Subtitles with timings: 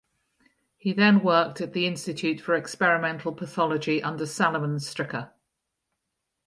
[0.77, 5.29] He then worked at the Institute for Experimental Pathology under Salomon Stricker.